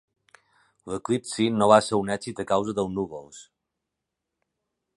L'eclipsi 0.93 1.47
no 1.59 1.67
va 1.71 1.77
ser 1.89 1.99
un 2.05 2.09
èxit 2.15 2.41
a 2.45 2.45
causa 2.53 2.75
dels 2.79 2.91
núvols. 2.97 3.45